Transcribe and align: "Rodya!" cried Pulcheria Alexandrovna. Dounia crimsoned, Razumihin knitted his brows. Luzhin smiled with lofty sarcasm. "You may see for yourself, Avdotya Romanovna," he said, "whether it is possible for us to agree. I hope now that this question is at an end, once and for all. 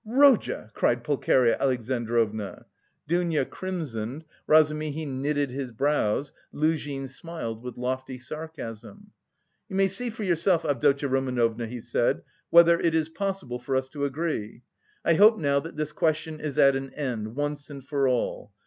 "Rodya!" 0.03 0.71
cried 0.73 1.03
Pulcheria 1.03 1.55
Alexandrovna. 1.59 2.65
Dounia 3.07 3.45
crimsoned, 3.45 4.25
Razumihin 4.47 5.21
knitted 5.21 5.51
his 5.51 5.71
brows. 5.71 6.33
Luzhin 6.51 7.07
smiled 7.07 7.61
with 7.61 7.77
lofty 7.77 8.17
sarcasm. 8.17 9.11
"You 9.69 9.75
may 9.75 9.87
see 9.87 10.09
for 10.09 10.23
yourself, 10.23 10.65
Avdotya 10.65 11.07
Romanovna," 11.07 11.67
he 11.67 11.81
said, 11.81 12.23
"whether 12.49 12.79
it 12.79 12.95
is 12.95 13.09
possible 13.09 13.59
for 13.59 13.75
us 13.75 13.87
to 13.89 14.03
agree. 14.03 14.63
I 15.05 15.13
hope 15.13 15.37
now 15.37 15.59
that 15.59 15.75
this 15.77 15.91
question 15.91 16.39
is 16.39 16.57
at 16.57 16.75
an 16.75 16.91
end, 16.95 17.35
once 17.35 17.69
and 17.69 17.85
for 17.87 18.07
all. 18.07 18.53